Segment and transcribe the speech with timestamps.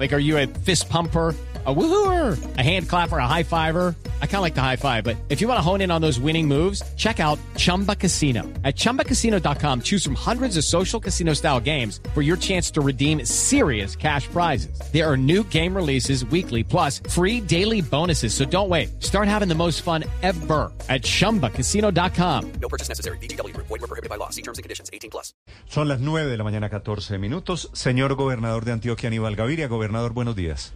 [0.00, 1.36] Like, are you a fist pumper?
[1.66, 3.94] a woohooer, a hand clapper, a high fiver.
[4.22, 6.00] I kind of like the high five, but if you want to hone in on
[6.00, 8.44] those winning moves, check out Chumba Casino.
[8.64, 13.26] At ChumbaCasino.com, choose from hundreds of social casino style games for your chance to redeem
[13.26, 14.80] serious cash prizes.
[14.90, 18.32] There are new game releases weekly, plus free daily bonuses.
[18.32, 19.02] So don't wait.
[19.02, 22.52] Start having the most fun ever at ChumbaCasino.com.
[22.52, 23.18] No purchase necessary.
[23.18, 23.54] BGW.
[23.54, 24.30] Void were prohibited by law.
[24.30, 24.88] See terms and conditions.
[24.94, 25.34] 18 plus.
[25.68, 27.68] Son las 9 de la mañana, 14 minutos.
[27.74, 29.68] Señor gobernador de Antioquia, Aníbal Gaviria.
[29.68, 30.74] Gobernador, buenos días.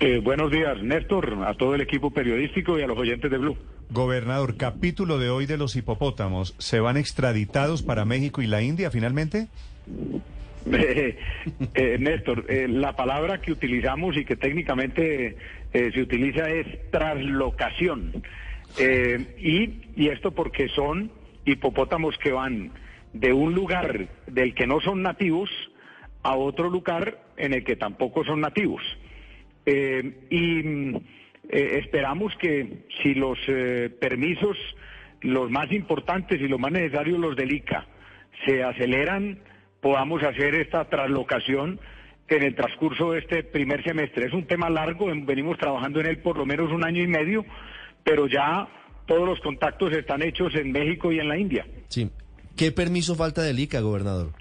[0.00, 3.56] Eh, buenos días, Néstor, a todo el equipo periodístico y a los oyentes de Blue.
[3.90, 6.54] Gobernador, capítulo de hoy de los hipopótamos.
[6.58, 9.48] ¿Se van extraditados para México y la India finalmente?
[10.70, 11.16] Eh,
[11.74, 15.36] eh, Néstor, la palabra que utilizamos y que técnicamente
[15.72, 18.22] se utiliza es traslocación.
[18.78, 21.10] Y, y esto porque son
[21.46, 22.72] hipopótamos que van
[23.14, 25.48] de un lugar del que no son nativos
[26.22, 28.82] a otro lugar en el que tampoco son nativos.
[29.66, 30.60] Eh, y
[31.50, 34.56] eh, esperamos que si los eh, permisos,
[35.20, 37.86] los más importantes y los más necesarios, los del ICA,
[38.46, 39.38] se aceleran,
[39.80, 41.80] podamos hacer esta traslocación
[42.28, 44.26] en el transcurso de este primer semestre.
[44.26, 47.06] Es un tema largo, en- venimos trabajando en él por lo menos un año y
[47.06, 47.44] medio,
[48.04, 48.68] pero ya
[49.06, 51.66] todos los contactos están hechos en México y en la India.
[51.88, 52.10] Sí.
[52.56, 54.32] ¿Qué permiso falta del ICA, gobernador?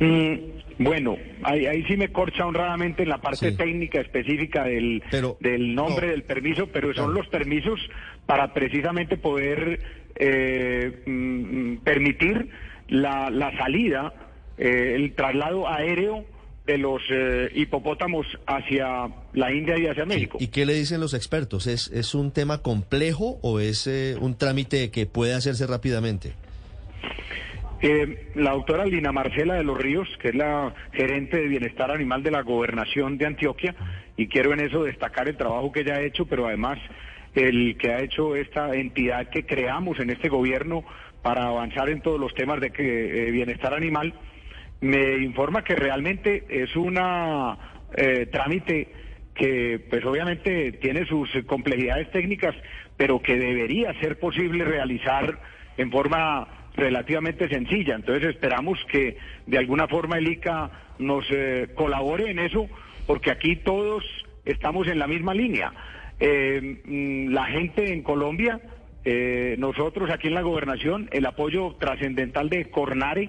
[0.00, 3.56] Mm, bueno, ahí, ahí sí me corcha honradamente en la parte Sí.
[3.56, 6.12] técnica específica del, Pero- del nombre no.
[6.12, 7.80] del permiso, pero son los permisos
[8.26, 9.80] para precisamente poder
[10.18, 12.48] eh, mm, permitir
[12.88, 14.12] la, la salida,
[14.58, 16.24] eh, el traslado aéreo
[16.66, 20.38] de los eh, hipopótamos hacia la India y hacia México.
[20.40, 21.66] ¿Y qué le dicen los expertos?
[21.68, 26.32] ¿Es, es un tema complejo o es eh, un trámite que puede hacerse rápidamente?
[27.82, 32.22] Eh, la doctora Lina Marcela de los Ríos, que es la gerente de bienestar animal
[32.22, 33.74] de la gobernación de Antioquia,
[34.16, 36.78] y quiero en eso destacar el trabajo que ella ha hecho, pero además
[37.34, 40.84] el que ha hecho esta entidad que creamos en este gobierno
[41.20, 44.14] para avanzar en todos los temas de eh, bienestar animal,
[44.80, 47.58] me informa que realmente es una
[47.94, 48.88] eh, trámite
[49.34, 52.54] que pues obviamente tiene sus complejidades técnicas,
[52.96, 55.38] pero que debería ser posible realizar
[55.76, 57.94] en forma relativamente sencilla.
[57.94, 59.16] Entonces esperamos que
[59.46, 62.68] de alguna forma el ICA nos eh, colabore en eso,
[63.06, 64.04] porque aquí todos
[64.44, 65.72] estamos en la misma línea.
[66.18, 68.60] Eh, mm, la gente en Colombia,
[69.04, 73.28] eh, nosotros aquí en la gobernación, el apoyo trascendental de Cornare,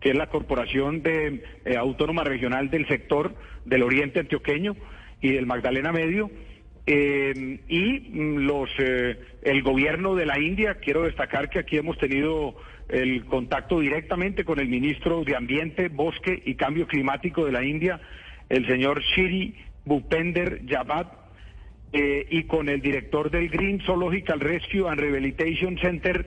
[0.00, 3.34] que es la Corporación de, eh, Autónoma Regional del Sector
[3.66, 4.76] del Oriente Antioqueño
[5.20, 6.30] y del Magdalena Medio,
[6.86, 10.76] eh, y mm, los eh, el gobierno de la India.
[10.76, 12.56] Quiero destacar que aquí hemos tenido
[12.88, 18.00] el contacto directamente con el ministro de Ambiente, Bosque y Cambio Climático de la India,
[18.48, 19.54] el señor Shiri
[19.84, 21.06] Bhupender Javad,
[21.92, 26.24] eh, y con el director del Green Zoological Rescue and Rehabilitation Center,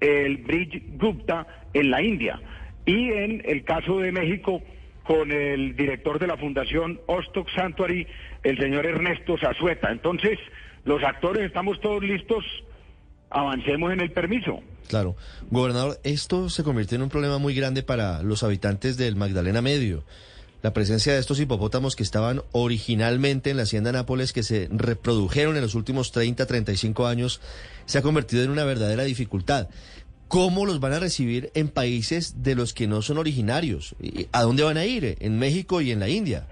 [0.00, 2.40] el Bridge Gupta, en la India.
[2.84, 4.62] Y en el caso de México,
[5.06, 8.06] con el director de la Fundación Ostock Sanctuary,
[8.42, 9.90] el señor Ernesto Zazueta.
[9.90, 10.38] Entonces,
[10.84, 12.44] los actores estamos todos listos,
[13.30, 14.60] avancemos en el permiso.
[14.88, 15.16] Claro.
[15.50, 20.04] Gobernador, esto se convirtió en un problema muy grande para los habitantes del Magdalena Medio.
[20.62, 25.54] La presencia de estos hipopótamos que estaban originalmente en la hacienda Nápoles, que se reprodujeron
[25.54, 27.40] en los últimos 30, 35 años,
[27.84, 29.68] se ha convertido en una verdadera dificultad.
[30.28, 33.94] ¿Cómo los van a recibir en países de los que no son originarios?
[34.00, 35.16] ¿Y ¿A dónde van a ir?
[35.20, 36.46] En México y en la India.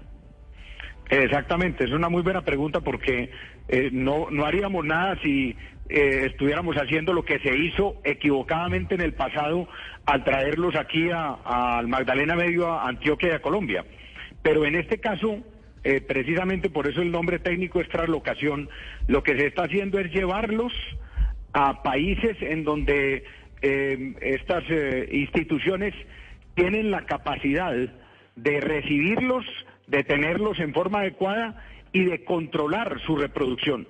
[1.09, 3.29] Exactamente, es una muy buena pregunta porque
[3.67, 5.55] eh, no, no haríamos nada si
[5.87, 9.67] eh, estuviéramos haciendo lo que se hizo equivocadamente en el pasado
[10.05, 13.85] al traerlos aquí al Magdalena Medio, a Antioquia y a Colombia.
[14.41, 15.39] Pero en este caso,
[15.83, 18.69] eh, precisamente por eso el nombre técnico es traslocación,
[19.07, 20.73] lo que se está haciendo es llevarlos
[21.53, 23.23] a países en donde
[23.61, 25.93] eh, estas eh, instituciones
[26.55, 27.73] tienen la capacidad
[28.35, 29.45] de recibirlos,
[29.87, 33.87] de tenerlos en forma adecuada y de controlar su reproducción.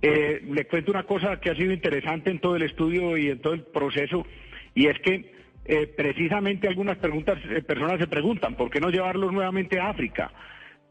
[0.00, 3.38] Eh, le cuento una cosa que ha sido interesante en todo el estudio y en
[3.40, 4.26] todo el proceso,
[4.74, 5.32] y es que
[5.64, 10.32] eh, precisamente algunas preguntas, personas se preguntan, ¿por qué no llevarlos nuevamente a África?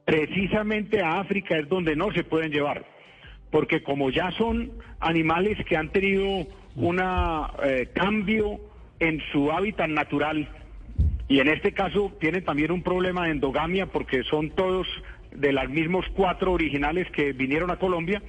[0.06, 2.86] Precisamente a África es donde no se pueden llevar,
[3.52, 7.02] porque como ya son animales que han tenido un
[7.94, 8.60] cambio
[9.00, 10.48] en su hábitat natural,
[11.32, 14.86] y en este caso tienen también un problema de endogamia porque son todos
[15.34, 18.22] de los mismos cuatro originales que vinieron a Colombia.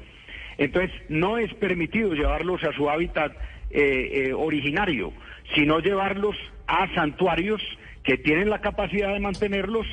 [0.57, 3.33] Entonces no es permitido llevarlos a su hábitat
[3.71, 5.13] eh, eh, originario,
[5.55, 6.37] sino llevarlos
[6.69, 7.61] a santuarios
[8.05, 9.87] que tienen la capacidad de mantenerlos,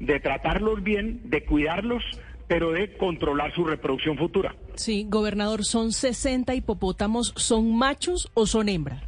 [0.00, 2.02] de tratarlos bien, de cuidarlos,
[2.48, 4.54] pero de controlar su reproducción futura.
[4.76, 7.32] Sí, gobernador, ¿son 60 hipopótamos?
[7.36, 9.02] ¿Son machos o son hembras?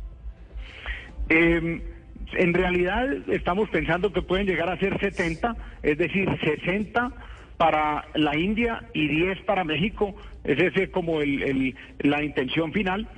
[1.28, 1.82] Eh,
[2.32, 7.12] en realidad estamos pensando que pueden llegar a ser 70, es decir, 60
[7.56, 10.14] para la India y 10 para México.
[10.44, 13.08] Es como el, el- la intención final.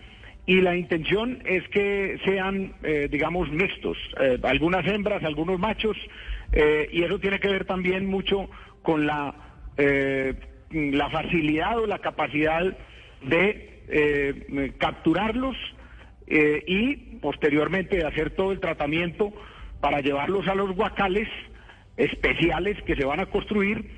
[0.46, 5.94] Y la intención es que sean, eh, digamos, mixtos, eh, algunas hembras, algunos machos,
[6.52, 8.48] eh, y eso tiene que ver también mucho
[8.80, 9.34] con la,
[9.76, 10.32] eh,
[10.70, 12.62] la facilidad o la capacidad
[13.22, 15.56] de eh, capturarlos
[16.26, 19.32] eh, y posteriormente de hacer todo el tratamiento
[19.80, 21.28] para llevarlos a los guacales
[21.96, 23.90] especiales que se van a construir,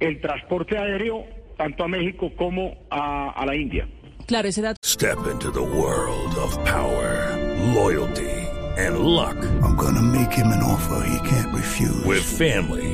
[0.00, 1.24] el transporte aéreo
[1.56, 3.86] tanto a México como a, a la India.
[4.26, 7.36] Claro, ese dato Step into the world of power,
[7.74, 8.30] loyalty,
[8.78, 9.36] and luck.
[9.62, 12.04] I'm gonna make him an offer he can't refuse.
[12.04, 12.93] With family,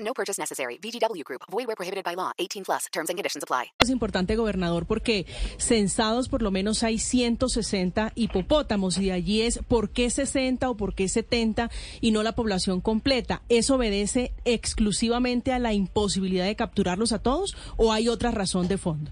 [0.00, 0.78] No purchase necessary.
[0.78, 1.42] VGW Group.
[1.50, 2.32] Void where prohibited by law.
[2.38, 2.86] 18 plus.
[2.90, 3.72] Terms and conditions apply.
[3.80, 5.26] es importante, gobernador, porque
[5.58, 10.76] censados por lo menos hay 160 hipopótamos y de allí es por qué 60 o
[10.76, 11.70] por qué 70
[12.00, 13.42] y no la población completa.
[13.48, 18.78] ¿Eso obedece exclusivamente a la imposibilidad de capturarlos a todos o hay otra razón de
[18.78, 19.10] fondo?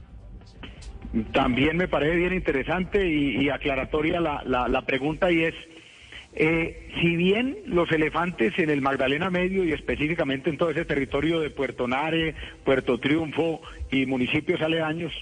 [1.32, 5.55] También me parece bien interesante y, y aclaratoria la, la- la pregunta y es,
[6.34, 11.40] eh, si bien los elefantes en el Magdalena Medio y específicamente en todo ese territorio
[11.40, 12.34] de Puerto Nare,
[12.64, 13.60] Puerto Triunfo
[13.90, 15.12] y municipios aledaños,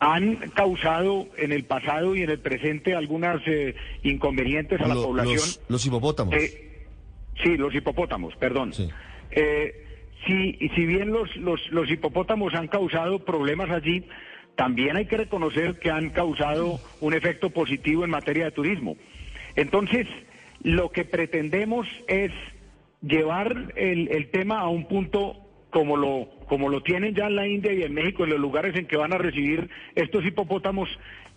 [0.00, 5.02] han causado en el pasado y en el presente algunas eh, inconvenientes a la Lo-
[5.04, 5.34] población.
[5.36, 6.34] los, los hipopótamos.
[6.34, 6.82] Eh,
[7.42, 8.72] sí, los hipopótamos, perdón.
[8.74, 8.88] Sí.
[9.30, 9.80] Eh,
[10.26, 14.04] si bien los, los, los hipopótamos han causado problemas allí,
[14.56, 18.96] también hay que reconocer que han causado un efecto positivo en materia de turismo.
[19.56, 20.06] Entonces,
[20.64, 22.32] lo que pretendemos es
[23.00, 25.36] llevar el, el tema a un punto
[25.70, 28.74] como lo, como lo tienen ya en la India y en México, en los lugares
[28.76, 30.88] en que van a recibir estos hipopótamos,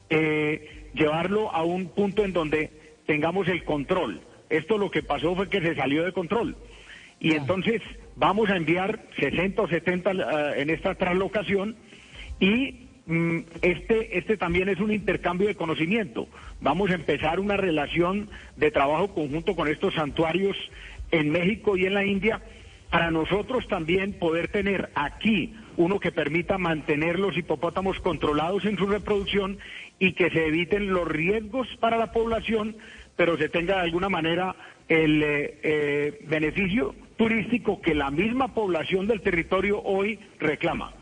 [0.10, 2.72] eh, llevarlo a un punto en donde
[3.06, 4.22] tengamos el control.
[4.50, 6.56] Esto lo que pasó fue que se salió de control.
[7.20, 7.82] Y entonces
[8.16, 11.76] vamos a enviar 60 o 70 eh, en esta traslocación
[12.40, 12.87] y
[13.62, 16.27] este, este también es un intercambio de conocimiento.
[16.59, 20.57] Vamos a empezar una relación de trabajo conjunto con estos santuarios
[21.12, 22.42] en México y en la India
[22.89, 28.88] para nosotros también poder tener aquí uno que permita mantener los hipopótamos controlados en su
[28.88, 29.57] reproducción
[30.00, 32.77] y que se eviten los riesgos para la población,
[33.15, 34.56] pero se tenga de alguna manera
[34.88, 40.94] el eh, eh, beneficio turístico que la misma población del territorio hoy reclama.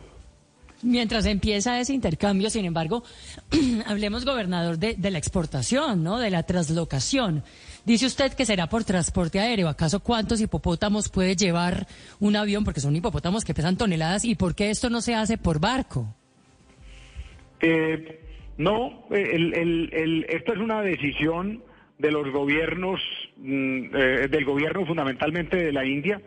[0.85, 3.03] Mientras empieza ese intercambio, sin embargo,
[3.87, 6.19] hablemos, gobernador, de, de la exportación, ¿no?
[6.19, 7.43] De la traslocación.
[7.85, 9.67] Dice usted que será por transporte aéreo.
[9.67, 11.87] ¿Acaso cuántos hipopótamos puede llevar
[12.19, 12.63] un avión?
[12.63, 14.25] Porque son hipopótamos que pesan toneladas.
[14.25, 16.07] ¿Y por qué esto no se hace por barco?
[17.61, 18.21] Eh,
[18.57, 21.63] no, eh, el, el, el- esta es una decisión
[21.97, 23.01] de los gobiernos,
[23.37, 26.21] mm, eh, del gobierno fundamentalmente de la India.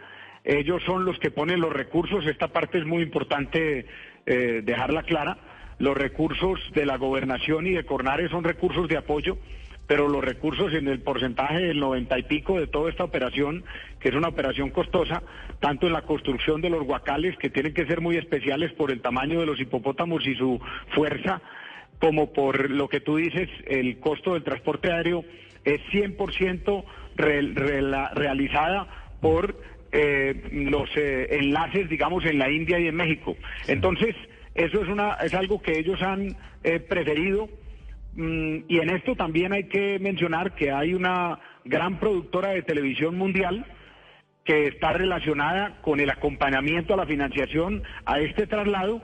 [0.44, 2.25] Ellos son los que ponen los recursos.
[2.26, 3.87] Esta parte es muy importante
[4.28, 5.38] eh, dejarla clara.
[5.78, 9.38] Los recursos de la gobernación y de Cornares son recursos de apoyo,
[9.87, 13.64] pero los recursos en el porcentaje del noventa y pico de toda esta operación,
[14.00, 15.23] que es una operación costosa,
[15.61, 19.00] tanto en la construcción de los guacales, que tienen que ser muy especiales por el
[19.00, 20.61] tamaño de los hipopótamos y su
[20.94, 21.40] fuerza,
[22.00, 25.25] como por lo que tú dices, el costo del transporte aéreo
[25.64, 26.85] es 100%
[27.16, 27.52] re-
[28.14, 28.87] realizada
[29.20, 29.56] por
[29.92, 33.37] eh, los eh, enlaces, digamos, en la India y en México.
[33.66, 34.14] Entonces,
[34.54, 37.49] eso es, una, es algo que ellos han eh, preferido.
[38.14, 43.16] Mm, y en esto también hay que mencionar que hay una gran productora de televisión
[43.16, 43.64] mundial
[44.45, 49.02] que está relacionada con el acompañamiento a la financiación a este traslado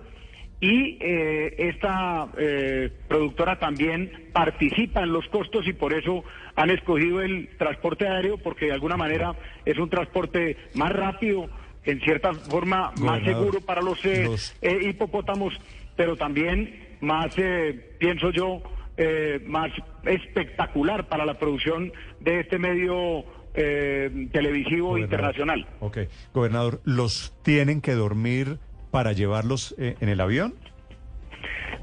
[0.60, 6.24] y eh, esta eh, productora también participa en los costos y por eso
[6.56, 9.34] han escogido el transporte aéreo porque de alguna manera
[9.64, 11.48] es un transporte más rápido,
[11.84, 15.54] en cierta forma más Gobernador, seguro para los, eh, los- eh, hipopótamos,
[15.96, 18.62] pero también más, eh, pienso yo,
[18.96, 19.70] eh, más
[20.04, 23.24] espectacular para la producción de este medio
[23.56, 25.00] eh, televisivo Gobernador.
[25.00, 25.66] internacional.
[25.80, 25.98] Ok.
[26.32, 28.58] Gobernador, ¿los tienen que dormir
[28.90, 30.54] para llevarlos en el avión?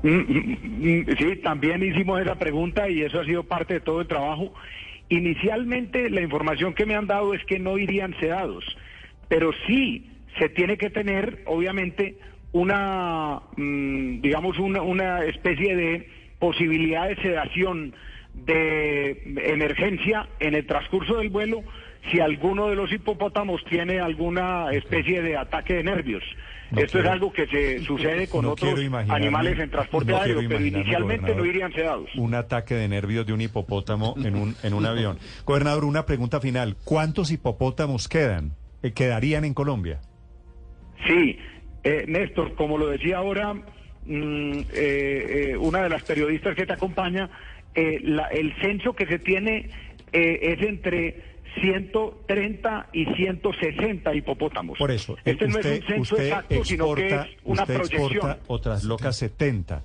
[0.03, 4.01] Mm, mm, mm, Sí, también hicimos esa pregunta y eso ha sido parte de todo
[4.01, 4.53] el trabajo.
[5.09, 8.63] Inicialmente la información que me han dado es que no irían sedados,
[9.27, 12.15] pero sí se tiene que tener, obviamente,
[12.53, 17.93] una, digamos, una, una especie de posibilidad de sedación
[18.33, 21.63] de emergencia en el transcurso del vuelo
[22.09, 26.23] si alguno de los hipopótamos tiene alguna especie de ataque de nervios.
[26.71, 28.79] No Esto quiero- es algo que se sucede con No otros
[29.09, 32.09] animales en transporte no aéreo, pero inicialmente no irían sedados.
[32.15, 35.19] Un ataque de nervios de un hipopótamo en un, en un avión.
[35.45, 36.77] Gobernador, una pregunta final.
[36.85, 38.53] ¿Cuántos hipopótamos quedan?
[38.83, 39.99] eh, ¿Quedarían en Colombia?
[41.05, 41.37] Sí,
[41.83, 43.61] eh, Néstor, como lo decía ahora mm,
[44.05, 47.29] eh, eh, una de las periodistas que te acompaña,
[47.75, 49.69] eh, la- el censo que se tiene
[50.13, 51.21] es entre
[51.59, 54.77] 130 y 160 hipopótamos.
[54.77, 57.75] Por eso, este no es un censo usted exacto, sino que es exporta, una usted
[57.75, 58.11] proyección.
[58.11, 59.81] exporta otras locas 70.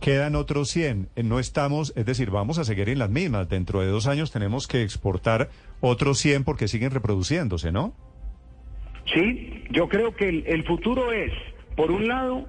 [0.00, 1.08] Quedan otros 100.
[1.16, 3.48] Eh, No estamos, es decir, vamos a seguir en las mismas.
[3.48, 5.48] Dentro de dos años tenemos que exportar
[5.80, 7.94] otros 100 porque siguen reproduciéndose, ¿no?
[9.14, 11.32] Sí, yo creo que el, el futuro es,
[11.76, 12.44] por un lado,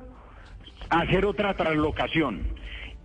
[0.89, 2.41] hacer otra translocación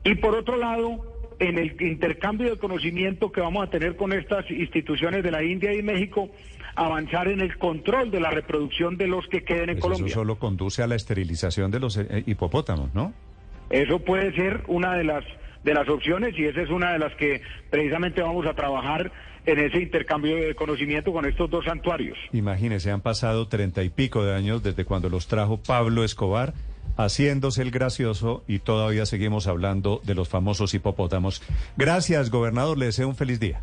[0.05, 4.51] y por otro lado, en el intercambio de conocimiento que vamos a tener con estas
[4.51, 6.31] instituciones de la India y México,
[6.75, 10.07] avanzar en el control de la reproducción de los que queden en Pues Colombia.
[10.07, 13.13] Eso solo conduce a la esterilización de los eh, hipopótamos, ¿no?
[13.71, 15.25] Eso puede ser una de las
[15.65, 19.13] de las opciones y esa es una de las que precisamente vamos a trabajar
[19.47, 22.19] en ese intercambio de conocimiento con estos dos santuarios.
[22.33, 26.53] Imagínese, han pasado treinta y pico de años desde cuando los trajo Pablo Escobar,
[27.05, 31.43] haciéndose el gracioso y todavía seguimos hablando de los famosos hipopótamos.
[31.77, 33.63] Gracias, gobernador, le deseo un feliz día.